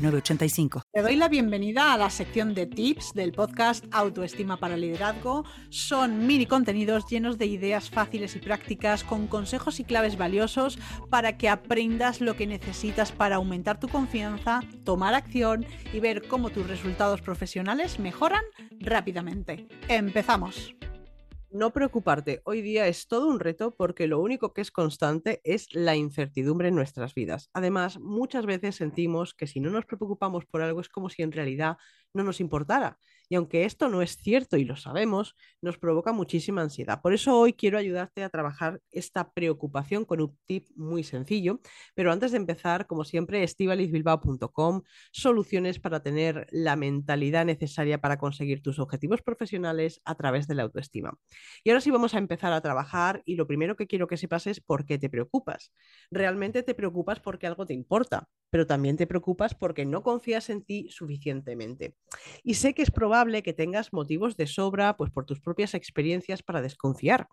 te 0.00 1.02
doy 1.02 1.16
la 1.16 1.28
bienvenida 1.28 1.92
a 1.92 1.98
la 1.98 2.08
sección 2.08 2.54
de 2.54 2.66
tips 2.66 3.12
del 3.12 3.32
podcast 3.32 3.84
Autoestima 3.90 4.56
para 4.56 4.78
Liderazgo. 4.78 5.44
Son 5.68 6.26
mini 6.26 6.46
contenidos 6.46 7.04
llenos 7.06 7.36
de 7.36 7.44
ideas 7.44 7.90
fáciles 7.90 8.34
y 8.34 8.38
prácticas 8.38 9.04
con 9.04 9.26
consejos 9.26 9.78
y 9.78 9.84
claves 9.84 10.16
valiosos 10.16 10.78
para 11.10 11.36
que 11.36 11.50
aprendas 11.50 12.22
lo 12.22 12.34
que 12.34 12.46
necesitas 12.46 13.12
para 13.12 13.36
aumentar 13.36 13.78
tu 13.78 13.88
confianza, 13.88 14.60
tomar 14.84 15.12
acción 15.12 15.66
y 15.92 16.00
ver 16.00 16.26
cómo 16.28 16.48
tus 16.48 16.66
resultados 16.66 17.20
profesionales 17.20 17.98
mejoran 17.98 18.42
rápidamente. 18.80 19.68
Empezamos. 19.88 20.79
No 21.50 21.72
preocuparte, 21.72 22.42
hoy 22.44 22.62
día 22.62 22.86
es 22.86 23.08
todo 23.08 23.26
un 23.28 23.40
reto 23.40 23.74
porque 23.74 24.06
lo 24.06 24.20
único 24.20 24.52
que 24.52 24.60
es 24.60 24.70
constante 24.70 25.40
es 25.42 25.66
la 25.74 25.96
incertidumbre 25.96 26.68
en 26.68 26.76
nuestras 26.76 27.12
vidas. 27.12 27.50
Además, 27.52 27.98
muchas 27.98 28.46
veces 28.46 28.76
sentimos 28.76 29.34
que 29.34 29.48
si 29.48 29.58
no 29.58 29.70
nos 29.70 29.84
preocupamos 29.84 30.44
por 30.46 30.62
algo 30.62 30.80
es 30.80 30.88
como 30.88 31.10
si 31.10 31.22
en 31.22 31.32
realidad 31.32 31.76
no 32.14 32.22
nos 32.22 32.40
importara. 32.40 32.98
Y 33.30 33.36
aunque 33.36 33.64
esto 33.64 33.88
no 33.88 34.02
es 34.02 34.16
cierto 34.16 34.56
y 34.56 34.64
lo 34.64 34.74
sabemos, 34.74 35.36
nos 35.62 35.78
provoca 35.78 36.12
muchísima 36.12 36.62
ansiedad. 36.62 37.00
Por 37.00 37.14
eso 37.14 37.38
hoy 37.38 37.52
quiero 37.52 37.78
ayudarte 37.78 38.24
a 38.24 38.28
trabajar 38.28 38.80
esta 38.90 39.30
preocupación 39.32 40.04
con 40.04 40.20
un 40.20 40.36
tip 40.46 40.66
muy 40.74 41.04
sencillo. 41.04 41.60
Pero 41.94 42.10
antes 42.10 42.32
de 42.32 42.38
empezar, 42.38 42.88
como 42.88 43.04
siempre, 43.04 43.44
estivalizbilbao.com, 43.44 44.82
soluciones 45.12 45.78
para 45.78 46.02
tener 46.02 46.48
la 46.50 46.74
mentalidad 46.74 47.44
necesaria 47.44 48.00
para 48.00 48.18
conseguir 48.18 48.62
tus 48.62 48.80
objetivos 48.80 49.22
profesionales 49.22 50.00
a 50.04 50.16
través 50.16 50.48
de 50.48 50.56
la 50.56 50.64
autoestima. 50.64 51.14
Y 51.62 51.70
ahora 51.70 51.82
sí 51.82 51.92
vamos 51.92 52.14
a 52.14 52.18
empezar 52.18 52.52
a 52.52 52.60
trabajar 52.60 53.22
y 53.24 53.36
lo 53.36 53.46
primero 53.46 53.76
que 53.76 53.86
quiero 53.86 54.08
que 54.08 54.16
sepas 54.16 54.48
es 54.48 54.60
por 54.60 54.84
qué 54.84 54.98
te 54.98 55.08
preocupas. 55.08 55.72
Realmente 56.10 56.64
te 56.64 56.74
preocupas 56.74 57.20
porque 57.20 57.46
algo 57.46 57.64
te 57.64 57.74
importa, 57.74 58.28
pero 58.50 58.66
también 58.66 58.96
te 58.96 59.06
preocupas 59.06 59.54
porque 59.54 59.86
no 59.86 60.02
confías 60.02 60.50
en 60.50 60.64
ti 60.64 60.88
suficientemente. 60.90 61.94
Y 62.42 62.54
sé 62.54 62.74
que 62.74 62.82
es 62.82 62.90
probable 62.90 63.19
que 63.42 63.52
tengas 63.52 63.92
motivos 63.92 64.36
de 64.36 64.46
sobra, 64.46 64.96
pues 64.96 65.10
por 65.10 65.26
tus 65.26 65.40
propias 65.40 65.74
experiencias 65.74 66.42
para 66.42 66.62
desconfiar. 66.62 67.28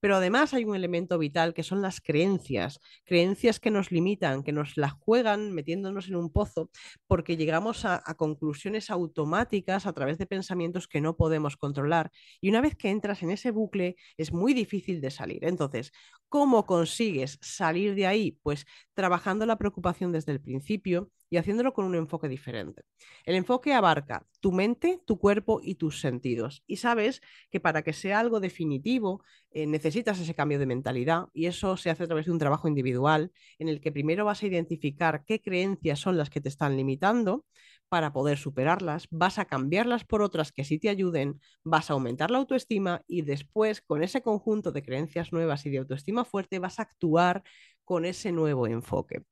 Pero 0.00 0.16
además 0.16 0.54
hay 0.54 0.64
un 0.64 0.76
elemento 0.76 1.18
vital 1.18 1.54
que 1.54 1.62
son 1.62 1.82
las 1.82 2.00
creencias, 2.00 2.78
creencias 3.04 3.58
que 3.58 3.70
nos 3.70 3.90
limitan, 3.90 4.42
que 4.42 4.52
nos 4.52 4.76
las 4.76 4.92
juegan 4.92 5.52
metiéndonos 5.52 6.08
en 6.08 6.16
un 6.16 6.30
pozo, 6.30 6.70
porque 7.06 7.36
llegamos 7.36 7.84
a, 7.84 8.02
a 8.04 8.14
conclusiones 8.14 8.90
automáticas 8.90 9.86
a 9.86 9.92
través 9.92 10.18
de 10.18 10.26
pensamientos 10.26 10.88
que 10.88 11.00
no 11.00 11.16
podemos 11.16 11.56
controlar. 11.56 12.10
Y 12.40 12.50
una 12.50 12.60
vez 12.60 12.76
que 12.76 12.90
entras 12.90 13.22
en 13.22 13.30
ese 13.30 13.50
bucle, 13.50 13.96
es 14.16 14.32
muy 14.32 14.54
difícil 14.54 15.00
de 15.00 15.10
salir. 15.10 15.44
Entonces, 15.44 15.92
¿cómo 16.28 16.66
consigues 16.66 17.38
salir 17.40 17.94
de 17.94 18.06
ahí? 18.06 18.38
Pues 18.42 18.66
trabajando 18.94 19.46
la 19.46 19.56
preocupación 19.56 20.12
desde 20.12 20.32
el 20.32 20.40
principio 20.40 21.10
y 21.30 21.36
haciéndolo 21.36 21.72
con 21.72 21.84
un 21.84 21.94
enfoque 21.94 22.28
diferente. 22.28 22.82
El 23.24 23.36
enfoque 23.36 23.72
abarca 23.72 24.26
tu 24.40 24.52
mente, 24.52 25.00
tu 25.06 25.18
cuerpo 25.18 25.29
y 25.62 25.74
tus 25.76 26.00
sentidos. 26.00 26.62
Y 26.66 26.76
sabes 26.76 27.20
que 27.50 27.60
para 27.60 27.82
que 27.82 27.92
sea 27.92 28.20
algo 28.20 28.40
definitivo 28.40 29.22
eh, 29.52 29.66
necesitas 29.66 30.20
ese 30.20 30.34
cambio 30.34 30.58
de 30.58 30.66
mentalidad 30.66 31.28
y 31.32 31.46
eso 31.46 31.76
se 31.76 31.90
hace 31.90 32.04
a 32.04 32.06
través 32.06 32.26
de 32.26 32.32
un 32.32 32.38
trabajo 32.38 32.68
individual 32.68 33.32
en 33.58 33.68
el 33.68 33.80
que 33.80 33.92
primero 33.92 34.24
vas 34.24 34.42
a 34.42 34.46
identificar 34.46 35.24
qué 35.24 35.40
creencias 35.40 35.98
son 35.98 36.16
las 36.16 36.30
que 36.30 36.40
te 36.40 36.48
están 36.48 36.76
limitando 36.76 37.44
para 37.90 38.12
poder 38.12 38.38
superarlas, 38.38 39.08
vas 39.10 39.40
a 39.40 39.46
cambiarlas 39.46 40.04
por 40.04 40.22
otras 40.22 40.52
que 40.52 40.62
sí 40.62 40.78
te 40.78 40.88
ayuden, 40.88 41.40
vas 41.64 41.90
a 41.90 41.94
aumentar 41.94 42.30
la 42.30 42.38
autoestima 42.38 43.02
y 43.08 43.22
después 43.22 43.82
con 43.82 44.04
ese 44.04 44.22
conjunto 44.22 44.70
de 44.70 44.84
creencias 44.84 45.32
nuevas 45.32 45.66
y 45.66 45.70
de 45.70 45.78
autoestima 45.78 46.24
fuerte 46.24 46.60
vas 46.60 46.78
a 46.78 46.82
actuar 46.82 47.42
con 47.90 48.04
ese 48.04 48.30
nuevo 48.30 48.68
enfoque. 48.68 49.24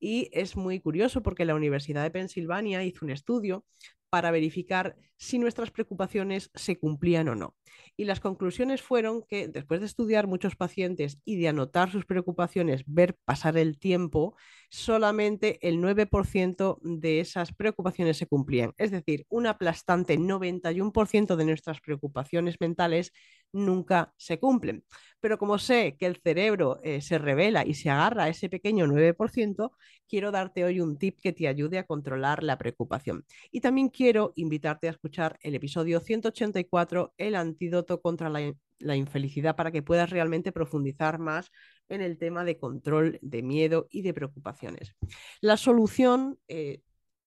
Y 0.00 0.30
es 0.32 0.56
muy 0.56 0.80
curioso 0.80 1.22
porque 1.22 1.44
la 1.44 1.54
Universidad 1.54 2.02
de 2.02 2.10
Pensilvania 2.10 2.82
hizo 2.82 3.04
un 3.04 3.12
estudio 3.12 3.64
para 4.08 4.32
verificar 4.32 4.96
si 5.16 5.38
nuestras 5.38 5.70
preocupaciones 5.70 6.50
se 6.56 6.76
cumplían 6.76 7.28
o 7.28 7.36
no. 7.36 7.54
Y 7.96 8.06
las 8.06 8.18
conclusiones 8.18 8.82
fueron 8.82 9.22
que 9.22 9.46
después 9.46 9.78
de 9.78 9.86
estudiar 9.86 10.26
muchos 10.26 10.56
pacientes 10.56 11.20
y 11.24 11.36
de 11.36 11.46
anotar 11.46 11.92
sus 11.92 12.04
preocupaciones, 12.04 12.82
ver 12.86 13.16
pasar 13.24 13.56
el 13.56 13.78
tiempo, 13.78 14.34
solamente 14.70 15.60
el 15.68 15.78
9% 15.78 16.80
de 16.82 17.20
esas 17.20 17.52
preocupaciones 17.52 18.16
se 18.16 18.26
cumplían. 18.26 18.72
Es 18.76 18.90
decir, 18.90 19.24
un 19.28 19.46
aplastante 19.46 20.18
91% 20.18 21.36
de 21.36 21.44
nuestras 21.44 21.80
preocupaciones 21.80 22.56
mentales 22.58 23.12
nunca 23.52 24.12
se 24.16 24.38
cumplen. 24.38 24.84
Pero 25.20 25.38
como 25.38 25.58
sé 25.58 25.96
que 25.98 26.06
el 26.06 26.16
cerebro 26.16 26.80
eh, 26.82 27.00
se 27.02 27.18
revela 27.18 27.66
y 27.66 27.74
se 27.74 27.90
agarra 27.90 28.24
a 28.24 28.28
ese 28.28 28.48
pequeño 28.48 28.86
9%, 28.86 29.70
quiero 30.08 30.30
darte 30.30 30.64
hoy 30.64 30.80
un 30.80 30.96
tip 30.98 31.18
que 31.20 31.32
te 31.32 31.46
ayude 31.46 31.78
a 31.78 31.86
controlar 31.86 32.42
la 32.42 32.56
preocupación. 32.58 33.24
Y 33.50 33.60
también 33.60 33.88
quiero 33.88 34.32
invitarte 34.36 34.88
a 34.88 34.92
escuchar 34.92 35.38
el 35.42 35.54
episodio 35.54 36.00
184, 36.00 37.14
El 37.18 37.34
antídoto 37.34 38.00
contra 38.00 38.30
la, 38.30 38.96
infelicidad, 38.96 39.56
para 39.56 39.70
que 39.70 39.82
puedas 39.82 40.08
realmente 40.08 40.52
profundizar 40.52 41.18
más 41.18 41.50
en 41.88 42.00
el 42.00 42.16
tema 42.16 42.44
de 42.44 42.56
control 42.56 43.18
de 43.20 43.42
miedo 43.42 43.88
y 43.90 44.00
de 44.02 44.14
preocupaciones. 44.14 44.94
La 45.42 45.58
solución 45.58 46.38
eh, 46.48 46.80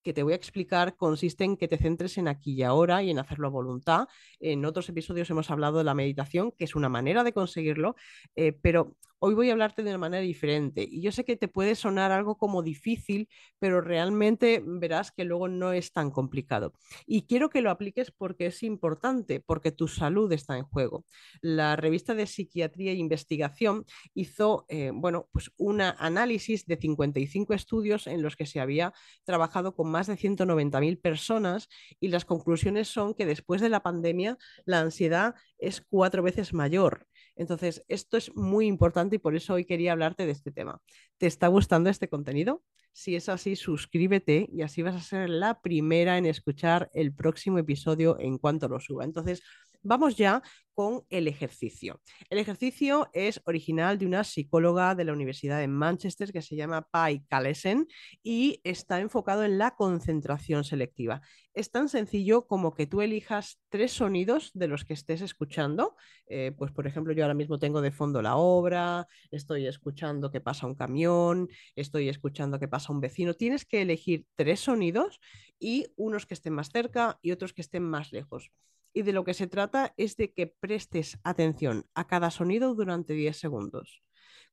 que 0.04 0.12
te 0.12 0.22
voy 0.22 0.34
a 0.34 0.36
explicar 0.36 0.96
consiste 0.96 1.44
en 1.44 1.56
que 1.56 1.66
te 1.66 1.78
centres 1.78 2.18
en 2.18 2.28
aquí 2.28 2.52
y 2.52 2.62
ahora 2.62 3.02
y 3.02 3.10
en 3.10 3.18
hacerlo 3.18 3.48
a 3.48 3.50
voluntad. 3.50 4.08
En 4.38 4.64
otros 4.64 4.88
episodios 4.88 5.30
hemos 5.30 5.50
hablado 5.50 5.78
de 5.78 5.84
la 5.84 5.94
meditación, 5.94 6.52
que 6.52 6.64
es 6.64 6.76
una 6.76 6.88
manera 6.88 7.24
de 7.24 7.32
conseguirlo, 7.32 7.96
eh, 8.36 8.52
pero 8.52 8.96
hoy 9.24 9.32
voy 9.32 9.48
a 9.48 9.52
hablarte 9.52 9.82
de 9.82 9.88
una 9.88 9.98
manera 9.98 10.22
diferente. 10.22 10.86
Y 10.86 11.00
yo 11.00 11.10
sé 11.10 11.24
que 11.24 11.38
te 11.38 11.48
puede 11.48 11.76
sonar 11.76 12.12
algo 12.12 12.36
como 12.36 12.62
difícil, 12.62 13.30
pero 13.58 13.80
realmente 13.80 14.62
verás 14.62 15.12
que 15.12 15.24
luego 15.24 15.48
no 15.48 15.72
es 15.72 15.92
tan 15.92 16.10
complicado. 16.10 16.74
Y 17.06 17.22
quiero 17.22 17.48
que 17.48 17.62
lo 17.62 17.70
apliques 17.70 18.10
porque 18.10 18.44
es 18.44 18.62
importante, 18.62 19.40
porque 19.40 19.72
tu 19.72 19.88
salud 19.88 20.30
está 20.30 20.58
en 20.58 20.64
juego. 20.64 21.06
La 21.40 21.74
revista 21.74 22.14
de 22.14 22.26
Psiquiatría 22.26 22.92
e 22.92 22.96
Investigación 22.96 23.86
hizo, 24.12 24.66
eh, 24.68 24.90
bueno, 24.92 25.26
pues 25.32 25.50
un 25.56 25.80
análisis 25.80 26.66
de 26.66 26.76
55 26.76 27.54
estudios 27.54 28.06
en 28.06 28.20
los 28.20 28.36
que 28.36 28.44
se 28.44 28.60
había 28.60 28.92
trabajado 29.24 29.74
con 29.74 29.90
más 29.90 30.06
de 30.06 30.18
190.000 30.18 31.00
personas 31.00 31.70
y 31.98 32.08
las 32.08 32.26
conclusiones 32.26 32.88
son 32.88 33.14
que 33.14 33.24
después 33.24 33.62
de 33.62 33.70
la 33.70 33.82
pandemia 33.82 34.36
la 34.66 34.80
ansiedad 34.80 35.34
es 35.56 35.80
cuatro 35.80 36.22
veces 36.22 36.52
mayor. 36.52 37.06
Entonces, 37.36 37.84
esto 37.88 38.16
es 38.16 38.34
muy 38.36 38.66
importante 38.66 39.16
y 39.16 39.18
por 39.18 39.34
eso 39.34 39.54
hoy 39.54 39.64
quería 39.64 39.92
hablarte 39.92 40.26
de 40.26 40.32
este 40.32 40.52
tema. 40.52 40.80
¿Te 41.18 41.26
está 41.26 41.48
gustando 41.48 41.90
este 41.90 42.08
contenido? 42.08 42.62
Si 42.92 43.16
es 43.16 43.28
así, 43.28 43.56
suscríbete 43.56 44.48
y 44.52 44.62
así 44.62 44.82
vas 44.82 44.94
a 44.94 45.00
ser 45.00 45.28
la 45.28 45.60
primera 45.60 46.16
en 46.16 46.26
escuchar 46.26 46.90
el 46.92 47.12
próximo 47.12 47.58
episodio 47.58 48.16
en 48.20 48.38
cuanto 48.38 48.68
lo 48.68 48.78
suba. 48.78 49.04
Entonces, 49.04 49.42
vamos 49.84 50.16
ya 50.16 50.42
con 50.74 51.04
el 51.08 51.28
ejercicio. 51.28 52.00
El 52.28 52.38
ejercicio 52.38 53.08
es 53.12 53.40
original 53.46 53.96
de 53.96 54.06
una 54.06 54.24
psicóloga 54.24 54.94
de 54.94 55.04
la 55.04 55.12
Universidad 55.12 55.60
de 55.60 55.68
Manchester 55.68 56.32
que 56.32 56.42
se 56.42 56.56
llama 56.56 56.82
Pai 56.90 57.24
Kalesen 57.28 57.86
y 58.22 58.60
está 58.64 59.00
enfocado 59.00 59.44
en 59.44 59.56
la 59.56 59.76
concentración 59.76 60.64
selectiva. 60.64 61.22
Es 61.52 61.70
tan 61.70 61.88
sencillo 61.88 62.46
como 62.48 62.74
que 62.74 62.88
tú 62.88 63.00
elijas 63.00 63.60
tres 63.68 63.92
sonidos 63.92 64.50
de 64.54 64.66
los 64.66 64.84
que 64.84 64.94
estés 64.94 65.20
escuchando. 65.20 65.94
Eh, 66.26 66.52
pues, 66.58 66.72
por 66.72 66.88
ejemplo, 66.88 67.12
yo 67.12 67.22
ahora 67.22 67.34
mismo 67.34 67.60
tengo 67.60 67.80
de 67.80 67.92
fondo 67.92 68.20
la 68.20 68.36
obra, 68.36 69.06
estoy 69.30 69.68
escuchando 69.68 70.32
que 70.32 70.40
pasa 70.40 70.66
un 70.66 70.74
camión, 70.74 71.48
estoy 71.76 72.08
escuchando 72.08 72.58
que 72.58 72.66
pasa 72.66 72.92
un 72.92 73.00
vecino. 73.00 73.34
Tienes 73.34 73.64
que 73.64 73.82
elegir 73.82 74.26
tres 74.34 74.58
sonidos 74.60 75.20
y 75.60 75.86
unos 75.94 76.26
que 76.26 76.34
estén 76.34 76.54
más 76.54 76.70
cerca 76.70 77.20
y 77.22 77.30
otros 77.30 77.52
que 77.52 77.62
estén 77.62 77.84
más 77.84 78.12
lejos 78.12 78.50
y 78.94 79.02
de 79.02 79.12
lo 79.12 79.24
que 79.24 79.34
se 79.34 79.48
trata 79.48 79.92
es 79.98 80.16
de 80.16 80.32
que 80.32 80.46
prestes 80.46 81.18
atención 81.24 81.84
a 81.94 82.06
cada 82.06 82.30
sonido 82.30 82.74
durante 82.74 83.12
10 83.12 83.36
segundos. 83.36 84.02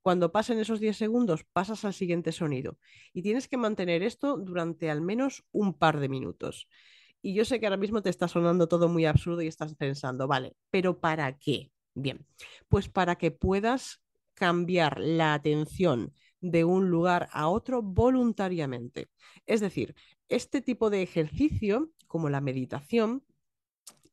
Cuando 0.01 0.31
pasen 0.31 0.59
esos 0.59 0.79
10 0.79 0.97
segundos, 0.97 1.45
pasas 1.53 1.85
al 1.85 1.93
siguiente 1.93 2.31
sonido 2.31 2.79
y 3.13 3.21
tienes 3.21 3.47
que 3.47 3.57
mantener 3.57 4.01
esto 4.01 4.37
durante 4.37 4.89
al 4.89 4.99
menos 5.01 5.45
un 5.51 5.75
par 5.75 5.99
de 5.99 6.09
minutos. 6.09 6.67
Y 7.21 7.35
yo 7.35 7.45
sé 7.45 7.59
que 7.59 7.67
ahora 7.67 7.77
mismo 7.77 8.01
te 8.01 8.09
está 8.09 8.27
sonando 8.27 8.67
todo 8.67 8.89
muy 8.89 9.05
absurdo 9.05 9.43
y 9.43 9.47
estás 9.47 9.75
pensando, 9.75 10.27
vale, 10.27 10.55
pero 10.71 10.99
¿para 10.99 11.37
qué? 11.37 11.71
Bien, 11.93 12.25
pues 12.67 12.89
para 12.89 13.17
que 13.17 13.29
puedas 13.29 14.01
cambiar 14.33 14.99
la 14.99 15.35
atención 15.35 16.15
de 16.39 16.63
un 16.63 16.89
lugar 16.89 17.29
a 17.31 17.47
otro 17.47 17.83
voluntariamente. 17.83 19.09
Es 19.45 19.59
decir, 19.59 19.93
este 20.29 20.61
tipo 20.61 20.89
de 20.89 21.03
ejercicio, 21.03 21.91
como 22.07 22.29
la 22.29 22.41
meditación, 22.41 23.23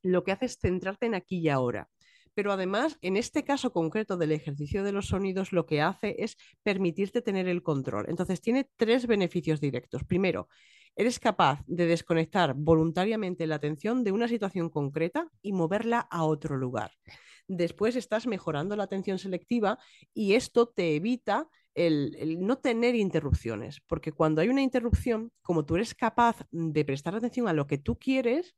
lo 0.03 0.25
que 0.25 0.33
hace 0.33 0.47
es 0.47 0.59
centrarte 0.59 1.07
en 1.07 1.15
aquí 1.15 1.39
y 1.39 1.49
ahora. 1.49 1.89
Pero 2.35 2.53
además, 2.53 2.99
en 3.03 3.17
este 3.17 3.43
caso 3.43 3.73
concreto 3.73 4.17
del 4.17 4.33
ejercicio 4.33 4.85
de 4.85 4.93
los 4.93 5.09
sonidos, 5.09 5.53
lo 5.53 5.67
que 5.67 5.81
hace 5.81 6.15
es 6.19 6.37
permitirte 6.63 7.21
tener 7.21 7.49
el 7.49 7.63
control. 7.63 8.07
Entonces, 8.09 8.41
tiene 8.41 8.71
tres 8.77 9.09
beneficios 9.09 9.61
directos. 9.61 10.05
Primero, 10.05 10.49
eres 10.95 11.19
capaz 11.19 11.63
de 11.67 11.87
desconectar 11.87 12.55
voluntariamente 12.55 13.47
la 13.47 13.57
atención 13.57 14.05
de 14.05 14.13
una 14.13 14.29
situación 14.29 14.69
concreta 14.69 15.29
y 15.43 15.53
moverla 15.53 16.01
a 16.01 16.25
otro 16.25 16.57
lugar. 16.57 16.93
Después 17.49 17.97
estás 17.97 18.27
mejorando 18.27 18.77
la 18.77 18.85
atención 18.85 19.19
selectiva 19.19 19.79
y 20.13 20.35
esto 20.35 20.69
te 20.69 20.97
evita 20.97 21.49
el, 21.75 22.39
no 22.41 22.59
tener 22.59 22.95
interrupciones, 22.95 23.81
porque 23.87 24.13
cuando 24.13 24.41
hay 24.41 24.49
una 24.49 24.63
interrupción, 24.63 25.33
como 25.43 25.65
tú 25.65 25.77
eres 25.77 25.95
capaz 25.95 26.45
de 26.51 26.85
prestar 26.85 27.15
atención 27.15 27.49
a 27.49 27.53
lo 27.53 27.67
que 27.67 27.79
tú 27.79 27.99
quieres, 27.99 28.55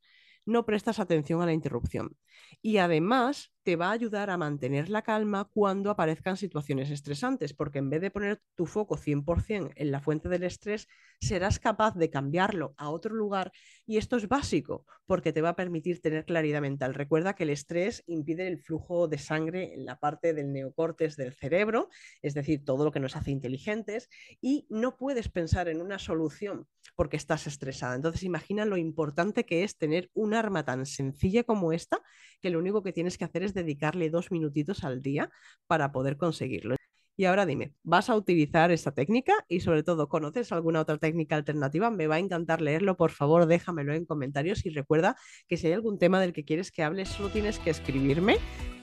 no 0.47 0.65
prestas 0.65 0.99
atención 0.99 1.43
a 1.43 1.47
la 1.47 1.53
interrupción. 1.53 2.17
Y 2.63 2.79
además 2.79 3.53
te 3.63 3.77
va 3.77 3.89
a 3.89 3.93
ayudar 3.93 4.31
a 4.31 4.39
mantener 4.39 4.89
la 4.89 5.03
calma 5.03 5.45
cuando 5.45 5.91
aparezcan 5.91 6.37
situaciones 6.37 6.91
estresantes, 6.91 7.53
porque 7.53 7.79
en 7.79 7.91
vez 7.91 8.01
de 8.01 8.11
poner 8.11 8.41
tu 8.55 8.67
foco 8.67 8.97
100% 8.97 9.73
en 9.77 9.91
la 9.91 10.01
fuente 10.01 10.29
del 10.29 10.45
estrés, 10.45 10.89
serás 11.21 11.59
capaz 11.59 11.95
de 11.95 12.11
cambiarlo 12.11 12.75
a 12.79 12.91
otro 12.91 13.15
lugar 13.15 13.53
y 13.87 13.99
esto 13.99 14.17
es 14.17 14.29
básico, 14.29 14.87
porque 15.07 15.33
te 15.33 15.43
va 15.43 15.51
a 15.51 15.57
permitir 15.57 16.01
tener 16.01 16.25
claridad 16.25 16.63
mental. 16.63 16.95
Recuerda 16.95 17.35
que 17.35 17.45
el 17.45 17.51
estrés 17.51 18.03
impide 18.07 18.49
el 18.49 18.59
flujo 18.59 19.09
de 19.09 19.19
sangre 19.19 19.75
en 19.75 19.85
la 19.85 19.99
parte 19.99 20.33
del 20.33 20.53
neocortes 20.53 21.17
del 21.17 21.35
cerebro, 21.35 21.89
es 22.23 22.35
decir, 22.35 22.65
todo 22.65 22.85
lo 22.85 22.93
que 22.93 23.01
nos 23.01 23.17
hace 23.17 23.31
inteligentes, 23.31 24.09
y 24.41 24.67
no 24.71 24.97
puedes 24.97 25.29
pensar 25.29 25.69
en 25.69 25.83
una 25.83 25.99
solución 25.99 26.67
porque 26.97 27.17
estás 27.17 27.47
estresada. 27.47 27.95
Entonces 27.95 28.23
imagina 28.23 28.65
lo 28.65 28.77
importante 28.77 29.45
que 29.45 29.65
es 29.65 29.77
tener 29.77 30.11
un 30.15 30.35
arma 30.35 30.65
tan 30.65 30.87
sencilla 30.87 31.45
como 31.45 31.73
esta, 31.73 32.01
que 32.41 32.51
lo 32.51 32.59
único 32.59 32.83
que 32.83 32.93
tienes 32.93 33.19
que 33.19 33.25
hacer 33.25 33.43
es 33.43 33.55
dedicarle 33.55 34.11
dos 34.11 34.31
minutitos 34.31 34.85
al 34.85 35.03
día 35.03 35.31
para 35.67 35.93
poder 35.93 36.17
conseguirlo. 36.17 36.77
Y 37.21 37.27
ahora 37.27 37.45
dime, 37.45 37.75
¿vas 37.83 38.09
a 38.09 38.17
utilizar 38.17 38.71
esta 38.71 38.93
técnica? 38.93 39.35
Y 39.47 39.61
sobre 39.61 39.83
todo, 39.83 40.09
¿conoces 40.09 40.53
alguna 40.53 40.81
otra 40.81 40.97
técnica 40.97 41.37
alternativa? 41.37 41.91
Me 41.91 42.07
va 42.07 42.15
a 42.15 42.19
encantar 42.19 42.63
leerlo, 42.63 42.97
por 42.97 43.11
favor, 43.11 43.45
déjamelo 43.45 43.93
en 43.93 44.07
comentarios 44.07 44.65
y 44.65 44.71
recuerda 44.71 45.17
que 45.47 45.59
si 45.59 45.67
hay 45.67 45.75
algún 45.75 45.99
tema 45.99 46.19
del 46.19 46.33
que 46.33 46.47
quieres 46.47 46.73
que 46.73 46.83
hable, 46.83 47.05
solo 47.05 47.29
tienes 47.29 47.59
que 47.59 47.69
escribirme 47.69 48.39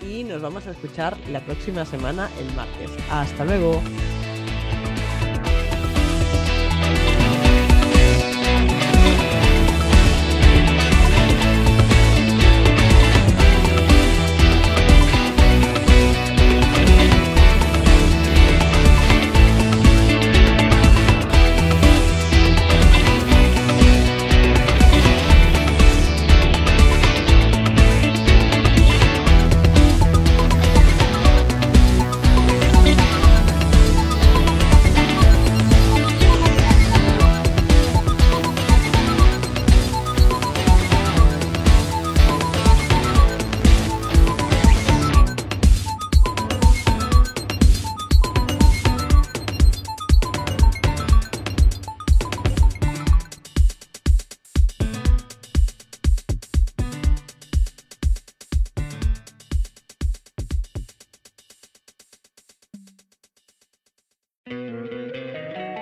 y 0.07 0.23
nos 0.23 0.39
vamos 0.43 0.67
a 0.67 0.71
escuchar 0.71 1.17
la 1.31 1.43
próxima 1.43 1.83
semana, 1.83 2.29
el 2.39 2.55
martes. 2.55 2.91
Hasta 3.09 3.43
luego. 3.43 3.81